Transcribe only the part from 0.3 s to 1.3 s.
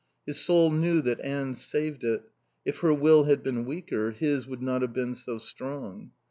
soul knew that